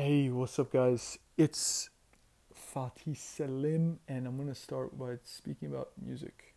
[0.00, 1.18] Hey, what's up, guys?
[1.36, 1.90] It's
[2.72, 6.54] Fatih Selim, and I'm going to start by speaking about music.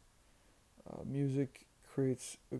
[0.87, 2.57] Uh, music creates a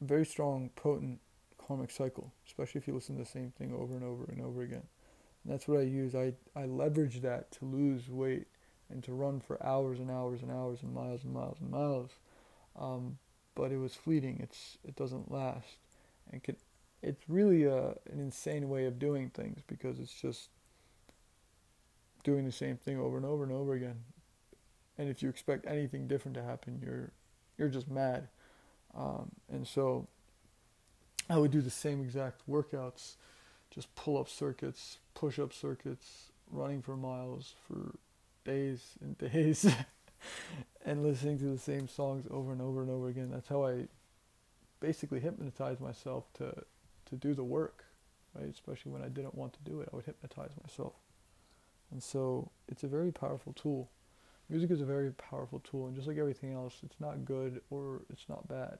[0.00, 1.18] very strong, potent
[1.58, 4.62] karmic cycle, especially if you listen to the same thing over and over and over
[4.62, 4.84] again.
[5.42, 6.14] And that's what I use.
[6.14, 8.46] I, I leverage that to lose weight
[8.88, 12.10] and to run for hours and hours and hours and miles and miles and miles.
[12.78, 13.18] Um,
[13.56, 14.38] but it was fleeting.
[14.40, 15.78] It's it doesn't last,
[16.30, 16.54] and can
[17.02, 20.48] it's really a, an insane way of doing things because it's just
[22.22, 24.00] doing the same thing over and over and over again.
[24.98, 27.12] And if you expect anything different to happen, you're
[27.56, 28.28] you're just mad.
[28.94, 30.08] Um, and so
[31.28, 33.14] I would do the same exact workouts,
[33.70, 37.94] just pull up circuits, push up circuits, running for miles for
[38.44, 39.72] days and days,
[40.84, 43.30] and listening to the same songs over and over and over again.
[43.30, 43.86] That's how I
[44.80, 46.64] basically hypnotized myself to
[47.10, 47.84] to do the work,
[48.34, 48.48] right?
[48.48, 50.94] Especially when I didn't want to do it, I would hypnotize myself.
[51.90, 53.90] And so it's a very powerful tool.
[54.48, 58.02] Music is a very powerful tool, and just like everything else, it's not good or
[58.10, 58.78] it's not bad.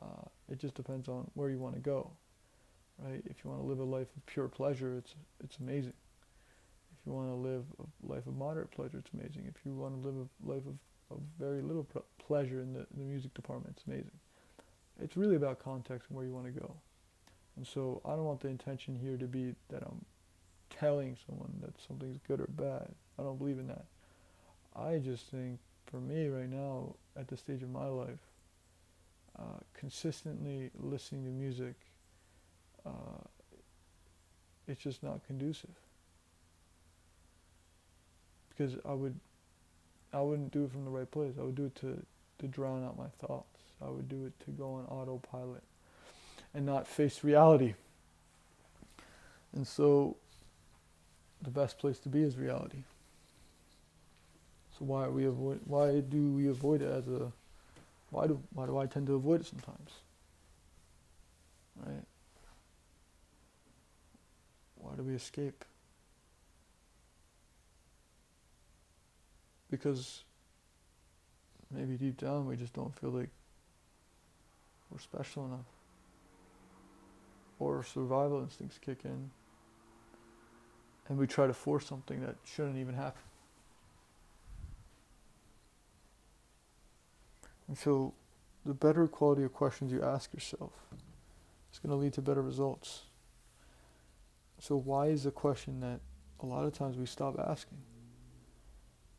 [0.00, 2.10] Uh, it just depends on where you want to go,
[2.98, 3.22] right?
[3.26, 5.94] If you want to live a life of pure pleasure, it's it's amazing.
[6.92, 9.44] If you want to live a life of moderate pleasure, it's amazing.
[9.46, 11.86] If you want to live a life of, of very little
[12.18, 14.18] pleasure in the, in the music department, it's amazing.
[15.00, 16.74] It's really about context and where you want to go.
[17.58, 20.04] And so I don't want the intention here to be that I'm
[20.70, 22.86] telling someone that something's good or bad.
[23.18, 23.84] I don't believe in that.
[24.76, 28.20] I just think for me right now, at this stage of my life,
[29.36, 31.74] uh, consistently listening to music,
[32.86, 33.26] uh,
[34.68, 35.74] it's just not conducive.
[38.50, 39.18] Because I would,
[40.12, 41.34] I wouldn't do it from the right place.
[41.40, 42.00] I would do it to,
[42.38, 43.58] to drown out my thoughts.
[43.84, 45.64] I would do it to go on autopilot
[46.54, 47.74] and not face reality.
[49.54, 50.16] And so
[51.42, 52.82] the best place to be is reality.
[54.78, 57.32] So why we avoid why do we avoid it as a
[58.10, 59.90] why do why do I tend to avoid it sometimes?
[61.84, 62.04] Right?
[64.76, 65.64] Why do we escape?
[69.70, 70.22] Because
[71.70, 73.28] maybe deep down we just don't feel like
[74.90, 75.77] we're special enough
[77.58, 79.30] or survival instincts kick in
[81.08, 83.22] and we try to force something that shouldn't even happen.
[87.66, 88.14] And so
[88.64, 90.72] the better quality of questions you ask yourself
[91.72, 93.02] is going to lead to better results.
[94.58, 96.00] So why is a question that
[96.40, 97.78] a lot of times we stop asking?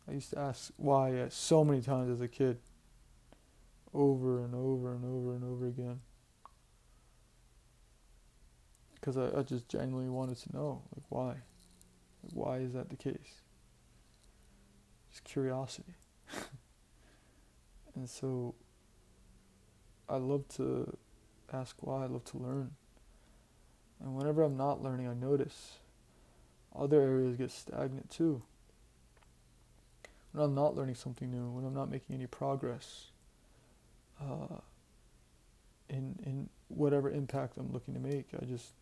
[0.08, 2.58] I used to ask why uh, so many times as a kid,
[3.94, 6.00] over and over and over and over again
[9.00, 11.28] because I, I just genuinely wanted to know like why?
[12.24, 13.42] Like, why is that the case?
[15.12, 15.96] Just curiosity.
[17.96, 18.56] And so
[20.08, 20.98] i love to
[21.52, 22.72] ask why i love to learn.
[24.00, 25.80] And whenever i'm not learning i notice
[26.74, 28.42] other areas get stagnant too.
[30.32, 33.12] When i'm not learning something new when i'm not making any progress
[34.22, 34.60] uh,
[35.90, 38.74] in in whatever impact i'm looking to make i just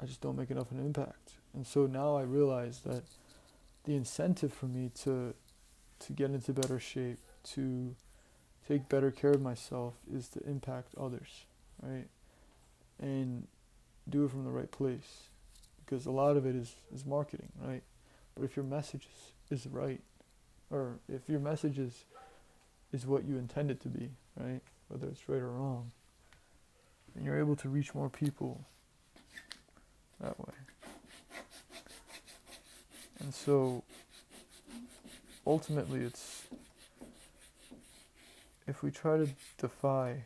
[0.00, 1.32] I just don't make enough of an impact.
[1.54, 3.02] And so now I realize that
[3.84, 5.34] the incentive for me to
[6.00, 7.96] to get into better shape, to
[8.68, 11.44] take better care of myself is to impact others,
[11.82, 12.06] right?
[13.00, 13.46] And
[14.08, 15.28] do it from the right place.
[15.84, 17.82] Because a lot of it is, is marketing, right?
[18.34, 19.08] But if your message
[19.50, 20.00] is, is right,
[20.70, 22.04] or if your message is,
[22.92, 24.60] is what you intend it to be, right?
[24.88, 25.90] Whether it's right or wrong,
[27.16, 28.64] and you're able to reach more people
[30.20, 30.54] that way.
[33.20, 33.82] And so
[35.46, 36.42] ultimately it's
[38.66, 40.22] if we try to defy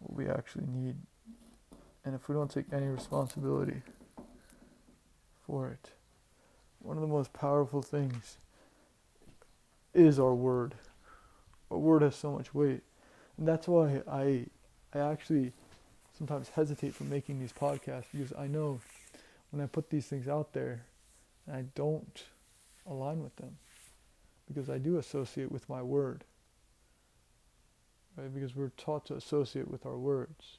[0.00, 0.94] what we actually need
[2.04, 3.80] and if we don't take any responsibility
[5.46, 5.90] for it
[6.80, 8.36] one of the most powerful things
[9.94, 10.74] is our word
[11.70, 12.82] our word has so much weight
[13.38, 14.44] and that's why i
[14.92, 15.52] i actually
[16.16, 18.80] sometimes hesitate from making these podcasts because I know
[19.50, 20.82] when I put these things out there,
[21.52, 22.24] I don't
[22.88, 23.56] align with them
[24.48, 26.24] because I do associate with my word.
[28.16, 28.32] Right?
[28.32, 30.58] Because we're taught to associate with our words.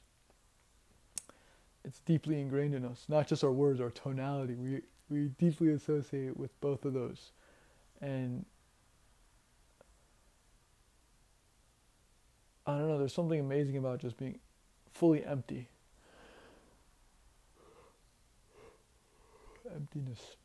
[1.84, 4.54] It's deeply ingrained in us, not just our words, our tonality.
[4.54, 7.32] We we deeply associate with both of those.
[8.00, 8.44] And
[12.66, 14.38] I don't know, there's something amazing about just being
[14.98, 15.68] fully empty.
[19.74, 20.36] emptiness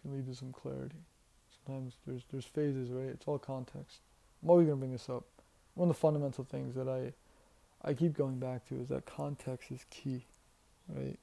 [0.00, 1.02] can lead to some clarity.
[1.64, 3.08] Sometimes there's there's phases, right?
[3.08, 3.98] It's all context.
[4.42, 5.24] I'm always gonna bring this up.
[5.74, 7.12] One of the fundamental things that I
[7.88, 10.24] I keep going back to is that context is key,
[10.88, 11.18] right?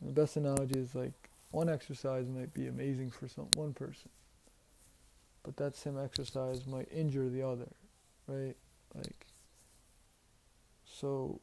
[0.00, 1.12] And the best analogy is like
[1.50, 4.10] one exercise might be amazing for some one person,
[5.42, 7.68] but that same exercise might injure the other,
[8.26, 8.56] right?
[8.94, 9.26] Like
[10.84, 11.40] so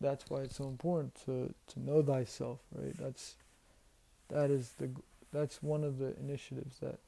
[0.00, 2.96] that's why it's so important to to know thyself, right?
[2.96, 3.36] That's
[4.28, 4.90] that is the
[5.32, 6.98] that's one of the initiatives that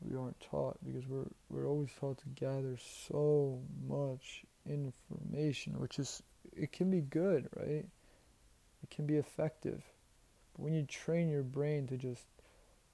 [0.00, 2.76] we aren't taught because we're we're always taught to gather
[3.08, 6.22] so much information, which is
[6.56, 7.86] it can be good, right?
[8.82, 9.82] It can be effective.
[10.54, 12.26] But when you train your brain to just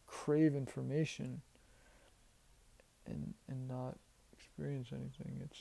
[0.07, 1.43] crave information
[3.07, 3.97] and and not
[4.61, 5.59] experience anything, it's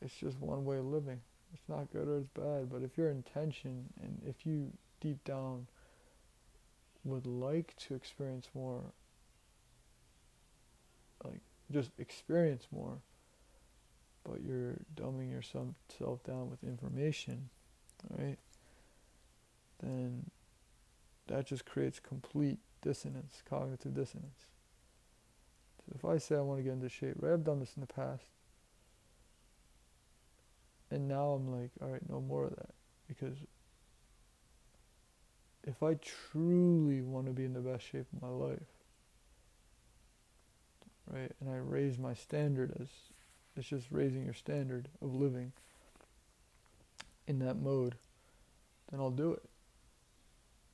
[0.00, 1.20] it's just one way of living.
[1.52, 5.66] It's not good or it's bad, but if your intention and if you deep down
[7.04, 8.80] would like to experience more,
[11.22, 11.40] like
[11.70, 12.98] just experience more,
[14.24, 17.50] but you're dumbing yourself down with information,
[18.16, 18.38] right?
[19.80, 20.30] Then
[21.26, 24.51] that just creates complete dissonance, cognitive dissonance.
[25.86, 27.32] So if I say I want to get into shape, right?
[27.32, 28.24] I've done this in the past.
[30.90, 32.74] And now I'm like, all right, no more of that.
[33.08, 33.38] Because
[35.64, 38.58] if I truly want to be in the best shape of my life,
[41.10, 42.88] right, and I raise my standard as
[43.56, 45.52] it's just raising your standard of living
[47.26, 47.96] in that mode,
[48.90, 49.42] then I'll do it.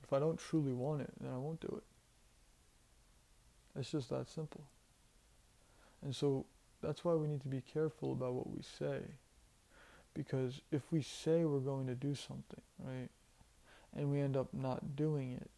[0.03, 1.83] If I don't truly want it, then I won't do it.
[3.79, 4.65] It's just that simple.
[6.03, 6.47] And so
[6.83, 9.01] that's why we need to be careful about what we say.
[10.15, 13.09] Because if we say we're going to do something, right,
[13.97, 15.51] and we end up not doing it,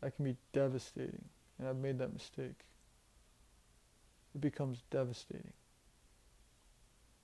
[0.00, 1.24] that can be devastating.
[1.58, 2.64] And I've made that mistake.
[4.34, 5.52] It becomes devastating,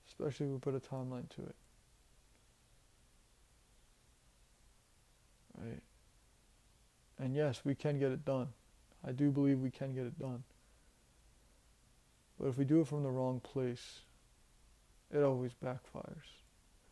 [0.07, 1.55] especially if we put a timeline to it.
[5.59, 5.81] Right?
[7.19, 8.49] And yes, we can get it done.
[9.05, 10.43] I do believe we can get it done.
[12.39, 14.01] But if we do it from the wrong place,
[15.11, 16.27] it always backfires.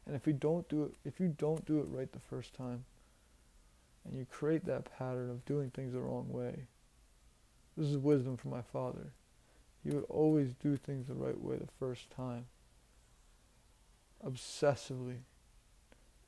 [0.06, 2.86] And if we don't do it, if you don't do it right the first time,
[4.06, 6.68] and you create that pattern of doing things the wrong way,
[7.78, 9.12] this is wisdom from my father.
[9.84, 12.46] He would always do things the right way the first time.
[14.26, 15.18] Obsessively.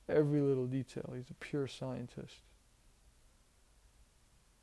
[0.09, 1.13] Every little detail.
[1.15, 2.41] He's a pure scientist.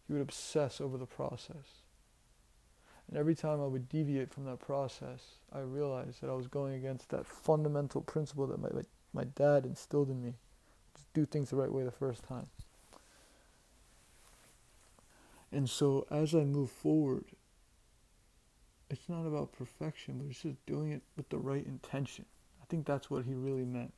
[0.06, 1.83] He would obsess over the process.
[3.08, 5.20] And every time I would deviate from that process,
[5.52, 8.68] I realized that I was going against that fundamental principle that my,
[9.12, 10.34] my dad instilled in me.
[10.94, 12.46] Just do things the right way the first time.
[15.52, 17.24] And so as I move forward,
[18.90, 22.24] it's not about perfection, but it's just doing it with the right intention.
[22.60, 23.92] I think that's what he really meant.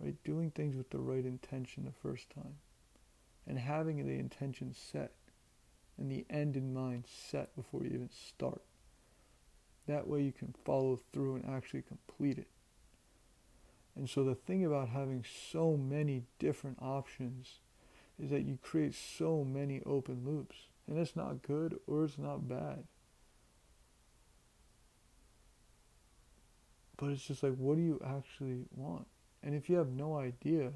[0.00, 0.14] Right?
[0.24, 2.56] Doing things with the right intention the first time.
[3.46, 5.12] And having the intention set
[5.98, 8.62] and the end in mind set before you even start.
[9.86, 12.48] That way you can follow through and actually complete it.
[13.96, 17.60] And so the thing about having so many different options
[18.20, 20.56] is that you create so many open loops.
[20.86, 22.84] And it's not good or it's not bad.
[26.96, 29.06] But it's just like, what do you actually want?
[29.42, 30.72] And if you have no idea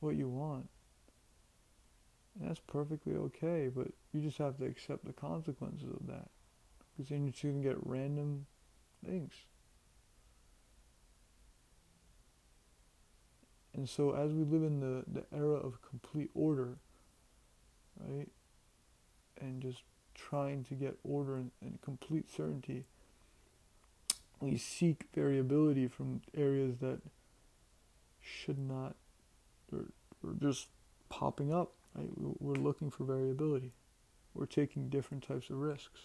[0.00, 0.68] what you want,
[2.40, 6.28] that's perfectly okay, but you just have to accept the consequences of that.
[6.96, 8.46] Because then you're going to get random
[9.04, 9.32] things.
[13.74, 16.76] And so as we live in the, the era of complete order,
[17.98, 18.28] right,
[19.40, 19.82] and just
[20.14, 22.84] trying to get order and, and complete certainty,
[24.40, 27.00] we seek variability from areas that
[28.20, 28.94] should not,
[29.72, 29.86] or,
[30.22, 30.68] or just
[31.08, 31.72] popping up.
[31.94, 32.08] Right?
[32.16, 33.72] We're looking for variability.
[34.34, 36.00] We're taking different types of risks.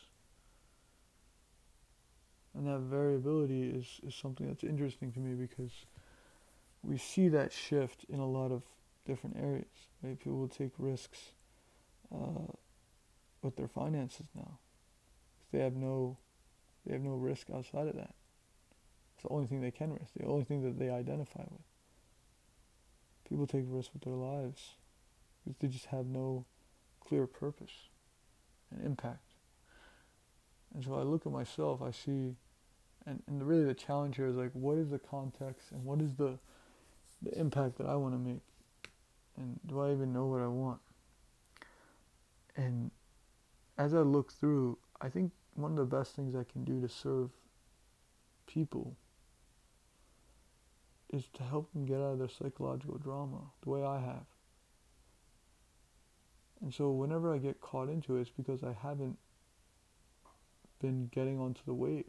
[2.53, 5.71] And that variability is, is something that's interesting to me because
[6.83, 8.63] we see that shift in a lot of
[9.05, 9.65] different areas.
[10.01, 10.19] Right?
[10.19, 11.31] People will take risks
[12.13, 12.51] uh,
[13.41, 14.57] with their finances now.
[15.51, 16.17] They have no
[16.85, 18.13] they have no risk outside of that.
[19.15, 21.65] It's the only thing they can risk, the only thing that they identify with.
[23.27, 24.75] People take risks with their lives
[25.47, 26.45] because they just have no
[26.99, 27.89] clear purpose
[28.71, 29.33] and impact.
[30.73, 32.35] And so I look at myself, I see,
[33.05, 36.01] and, and the, really the challenge here is like, what is the context and what
[36.01, 36.37] is the,
[37.21, 38.41] the impact that I want to make?
[39.37, 40.79] And do I even know what I want?
[42.55, 42.91] And
[43.77, 46.89] as I look through, I think one of the best things I can do to
[46.89, 47.29] serve
[48.47, 48.95] people
[51.09, 54.25] is to help them get out of their psychological drama the way I have.
[56.61, 59.17] And so whenever I get caught into it, it's because I haven't
[60.81, 62.05] been getting onto the wave.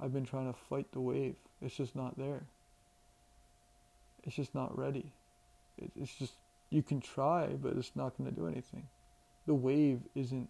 [0.00, 1.34] I've been trying to fight the wave.
[1.60, 2.42] It's just not there.
[4.24, 5.12] It's just not ready.
[5.96, 6.34] It's just,
[6.70, 8.86] you can try, but it's not going to do anything.
[9.46, 10.48] The wave isn't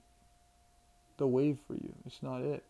[1.18, 1.94] the wave for you.
[2.06, 2.64] It's not it.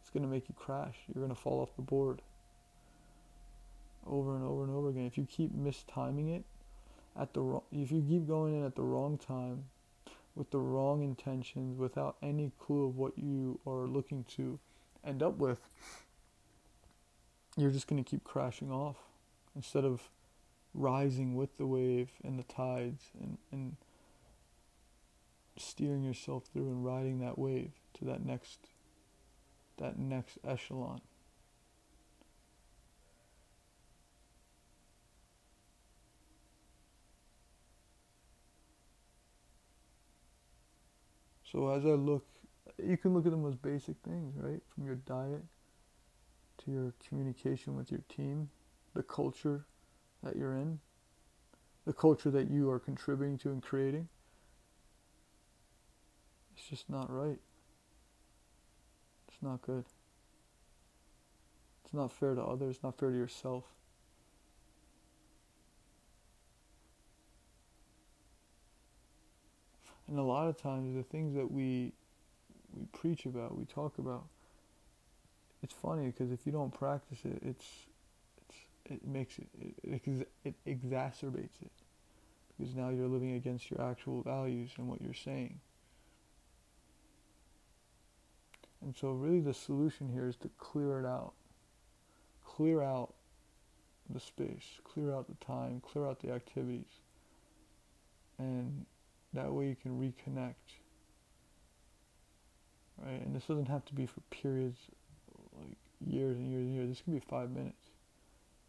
[0.00, 0.96] It's going to make you crash.
[1.06, 2.20] You're going to fall off the board
[4.06, 5.06] over and over and over again.
[5.06, 6.44] If you keep mistiming it
[7.18, 9.64] at the wrong, if you keep going in at the wrong time
[10.34, 14.58] with the wrong intentions without any clue of what you are looking to
[15.04, 15.60] end up with,
[17.56, 18.96] you're just going to keep crashing off
[19.56, 20.08] instead of
[20.72, 23.76] rising with the wave and the tides and, and
[25.56, 28.58] steering yourself through and riding that wave to that next
[29.78, 31.00] that next echelon.
[41.50, 42.24] So as I look,
[42.82, 44.60] you can look at the most basic things, right?
[44.74, 45.42] From your diet
[46.64, 48.50] to your communication with your team,
[48.94, 49.64] the culture
[50.22, 50.78] that you're in,
[51.86, 54.08] the culture that you are contributing to and creating.
[56.56, 57.38] It's just not right.
[59.28, 59.84] It's not good.
[61.84, 63.64] It's not fair to others, not fair to yourself.
[70.10, 71.92] And a lot of times the things that we
[72.76, 74.24] we preach about, we talk about,
[75.62, 77.66] it's funny because if you don't practice it, it's
[78.36, 79.48] it's it makes it
[79.82, 81.70] it, it, it exacerbates it
[82.58, 85.60] because now you're living against your actual values and what you're saying.
[88.82, 91.32] And so, really, the solution here is to clear it out.
[92.44, 93.14] Clear out
[94.08, 97.00] the space, clear out the time, clear out the activities.
[98.38, 98.86] And
[99.32, 100.54] that way you can reconnect.
[102.98, 103.22] Right?
[103.24, 104.78] And this doesn't have to be for periods
[105.58, 106.88] like years and years and years.
[106.88, 107.86] This could be five minutes.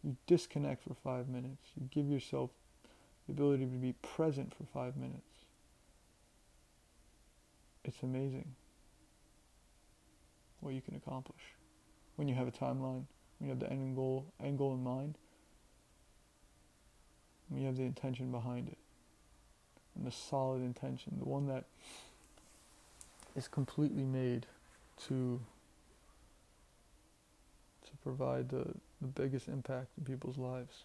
[0.02, 1.62] You disconnect for five minutes.
[1.78, 2.50] You give yourself
[3.26, 5.20] the ability to be present for five minutes.
[7.84, 8.54] It's amazing
[10.60, 11.40] what you can accomplish
[12.14, 13.04] when you have a timeline,
[13.38, 15.18] when you have the end goal, end goal in mind,
[17.48, 18.78] when you have the intention behind it
[19.96, 21.64] and the solid intention, the one that
[23.36, 24.46] is completely made
[25.08, 25.40] to
[27.84, 28.64] to provide the,
[29.00, 30.84] the biggest impact in people's lives.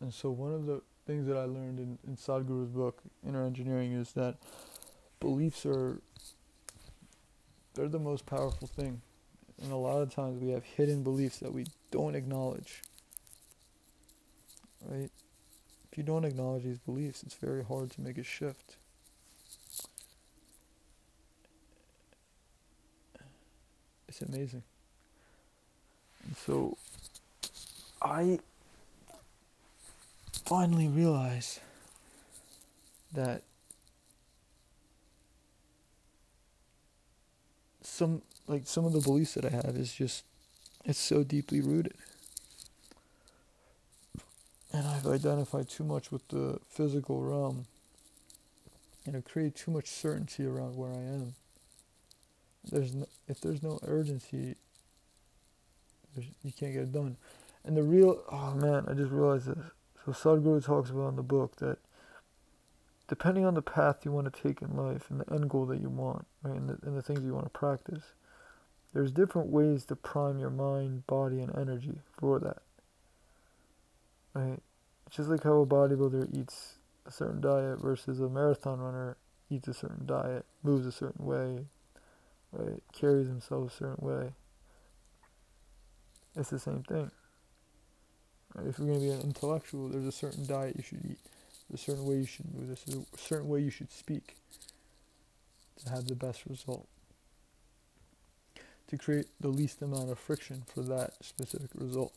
[0.00, 3.92] And so one of the things that I learned in, in Sadhguru's book, Inner Engineering,
[3.92, 4.36] is that
[5.18, 6.00] beliefs are
[7.74, 9.00] they're the most powerful thing.
[9.62, 12.82] And a lot of times we have hidden beliefs that we don't acknowledge
[14.88, 15.10] right?
[15.90, 18.76] If you don't acknowledge these beliefs, it's very hard to make a shift.
[24.08, 24.62] It's amazing.
[26.24, 26.76] And so
[28.02, 28.40] I
[30.44, 31.60] finally realized
[33.12, 33.42] that
[37.82, 40.24] some like some of the beliefs that I have is just
[40.84, 41.94] it's so deeply rooted
[44.72, 47.66] and I've identified too much with the physical realm
[49.06, 51.34] and I've created too much certainty around where I am.
[52.70, 54.56] There's no, if there's no urgency,
[56.16, 57.16] you can't get it done.
[57.64, 59.64] And the real, oh man, I just realized this.
[60.04, 61.78] So Sadhguru talks about in the book that
[63.08, 65.80] depending on the path you want to take in life and the end goal that
[65.80, 68.12] you want, right, and the, and the things you want to practice,
[68.92, 72.62] there's different ways to prime your mind, body, and energy for that.
[74.34, 74.60] Right?
[75.10, 79.16] Just like how a bodybuilder eats a certain diet versus a marathon runner
[79.50, 81.66] eats a certain diet, moves a certain way,
[82.52, 82.80] right?
[82.92, 84.32] Carries himself a certain way.
[86.36, 87.10] It's the same thing.
[88.66, 91.18] If you're going to be an intellectual, there's a certain diet you should eat.
[91.68, 92.66] There's a certain way you should move.
[92.68, 94.36] There's a certain way you should speak
[95.84, 96.86] to have the best result.
[98.88, 102.12] To create the least amount of friction for that specific result.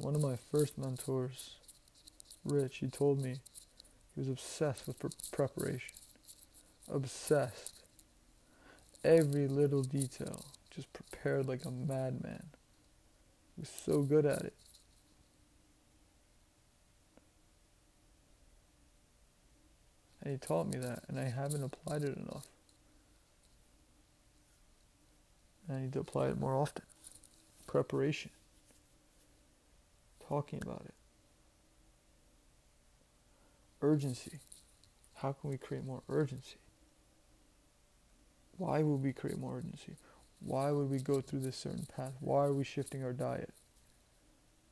[0.00, 1.56] One of my first mentors,
[2.44, 3.36] Rich, he told me
[4.14, 5.94] he was obsessed with pre- preparation.
[6.92, 7.74] Obsessed.
[9.04, 12.44] every little detail, just prepared like a madman.
[13.56, 14.54] He was so good at it.
[20.22, 22.46] And he taught me that, and I haven't applied it enough.
[25.70, 26.84] I need to apply it more often.
[27.66, 28.30] Preparation.
[30.28, 30.94] Talking about it.
[33.80, 34.38] Urgency.
[35.14, 36.56] How can we create more urgency?
[38.58, 39.96] Why would we create more urgency?
[40.40, 42.12] Why would we go through this certain path?
[42.20, 43.52] Why are we shifting our diet?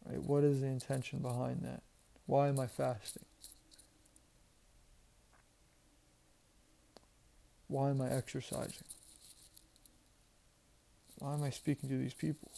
[0.04, 0.23] Right?
[0.23, 1.82] What is the intention behind that?
[2.26, 3.25] Why am I fasting?
[7.68, 8.84] Why am I exercising?
[11.18, 12.50] Why am I speaking to these people?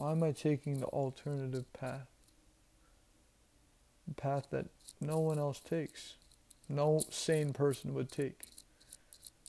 [0.00, 2.06] Why am I taking the alternative path?
[4.08, 4.64] The path that
[4.98, 6.14] no one else takes,
[6.70, 8.40] no sane person would take.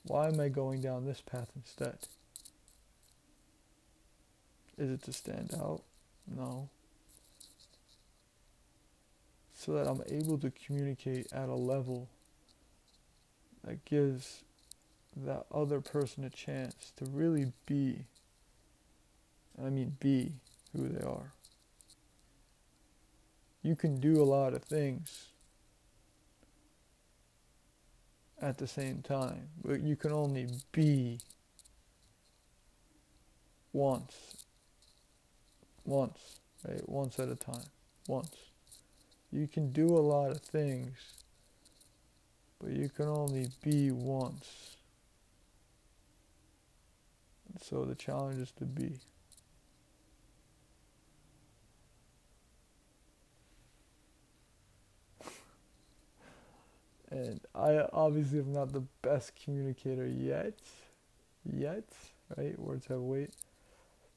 [0.04, 2.00] Why am I going down this path instead?
[4.76, 5.84] Is it to stand out?
[6.26, 6.68] No.
[9.54, 12.10] So that I'm able to communicate at a level
[13.64, 14.42] that gives
[15.16, 18.04] that other person a chance to really be,
[19.58, 20.32] I mean, be
[20.74, 21.32] who they are.
[23.62, 25.26] You can do a lot of things
[28.40, 31.20] at the same time, but you can only be
[33.72, 34.44] once.
[35.84, 36.88] Once, right?
[36.88, 37.68] Once at a time.
[38.08, 38.36] Once.
[39.30, 41.22] You can do a lot of things
[42.62, 44.76] but you can only be once.
[47.48, 49.00] And so the challenge is to be.
[57.12, 60.54] And I obviously am not the best communicator yet.
[61.44, 61.84] Yet,
[62.36, 62.58] right?
[62.58, 63.30] Words have weight.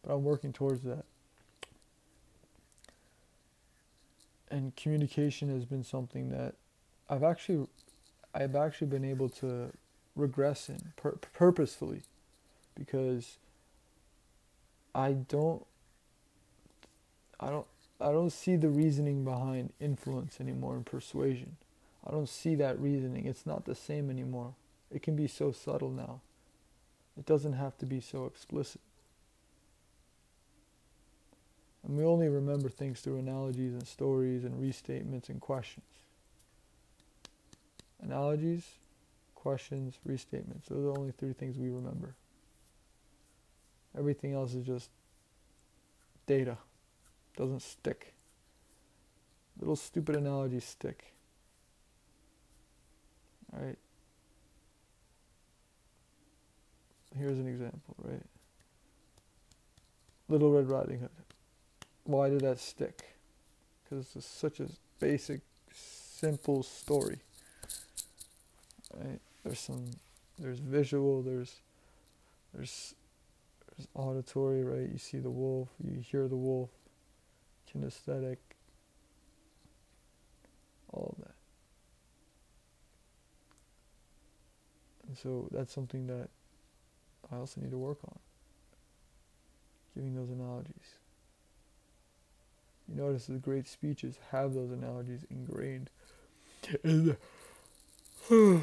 [0.01, 1.03] But I'm working towards that.
[4.49, 6.53] And communication has been something that
[7.09, 7.67] I've actually
[8.33, 9.71] I've actually been able to
[10.15, 12.03] regress in pur- purposefully
[12.75, 13.37] because
[14.93, 15.65] I don't
[17.39, 17.67] I don't
[17.99, 21.57] I don't see the reasoning behind influence anymore and persuasion.
[22.07, 23.25] I don't see that reasoning.
[23.25, 24.53] It's not the same anymore.
[24.91, 26.21] It can be so subtle now.
[27.17, 28.81] It doesn't have to be so explicit.
[31.85, 35.85] And we only remember things through analogies and stories and restatements and questions
[38.05, 38.63] analogies,
[39.33, 40.65] questions, restatements.
[40.69, 42.13] Those are the only three things we remember.
[43.97, 44.89] Everything else is just
[46.27, 46.57] data.
[47.35, 48.13] Doesn't stick.
[49.59, 51.14] Little stupid analogies stick.
[53.55, 53.77] Alright?
[57.17, 58.23] Here's an example, right?
[60.27, 61.09] Little Red Riding Hood.
[62.03, 63.15] Why did that stick?
[63.83, 64.67] Because it's such a
[64.99, 65.41] basic,
[65.71, 67.19] simple story
[68.99, 69.19] right?
[69.43, 69.85] There's some,
[70.39, 71.61] there's visual, there's,
[72.53, 72.95] there's,
[73.75, 74.89] there's auditory, right?
[74.91, 76.69] You see the wolf, you hear the wolf,
[77.71, 78.37] kinesthetic,
[80.91, 81.35] all of that.
[85.07, 86.29] And so that's something that
[87.31, 88.19] I also need to work on.
[89.95, 90.99] Giving those analogies.
[92.87, 95.89] You notice the great speeches have those analogies ingrained
[96.83, 97.17] in the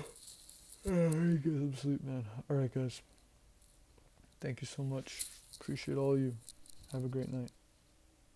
[0.85, 2.25] Alright, some sleep, man.
[2.51, 3.01] Alright, guys.
[4.41, 5.27] Thank you so much.
[5.61, 6.35] Appreciate all you.
[6.93, 7.51] Have a great night.